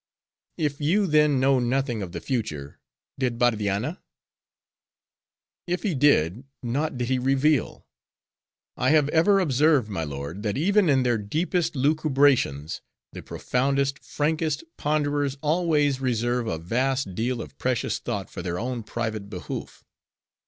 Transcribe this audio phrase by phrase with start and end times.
[0.57, 4.01] "If you, then, know nothing of the future—did Bardianna?"
[5.67, 7.85] "If he did, naught did he reveal.
[8.75, 12.81] I have ever observed, my lord, that even in their deepest lucubrations,
[13.13, 18.81] the profoundest, frankest, ponderers always reserve a vast deal of precious thought for their own
[18.81, 19.83] private behoof.